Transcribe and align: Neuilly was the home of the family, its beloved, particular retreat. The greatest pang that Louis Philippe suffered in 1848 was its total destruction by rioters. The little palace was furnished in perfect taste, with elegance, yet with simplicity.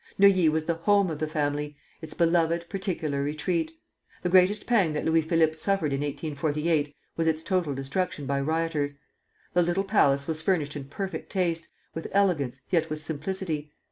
Neuilly 0.17 0.49
was 0.49 0.65
the 0.65 0.73
home 0.89 1.11
of 1.11 1.19
the 1.19 1.27
family, 1.27 1.77
its 2.01 2.15
beloved, 2.15 2.67
particular 2.69 3.21
retreat. 3.21 3.71
The 4.23 4.29
greatest 4.29 4.65
pang 4.65 4.93
that 4.93 5.05
Louis 5.05 5.21
Philippe 5.21 5.57
suffered 5.59 5.93
in 5.93 5.99
1848 5.99 6.95
was 7.15 7.27
its 7.27 7.43
total 7.43 7.75
destruction 7.75 8.25
by 8.25 8.41
rioters. 8.41 8.97
The 9.53 9.61
little 9.61 9.83
palace 9.83 10.25
was 10.25 10.41
furnished 10.41 10.75
in 10.75 10.85
perfect 10.85 11.29
taste, 11.31 11.67
with 11.93 12.07
elegance, 12.13 12.61
yet 12.71 12.89
with 12.89 13.03
simplicity. 13.03 13.69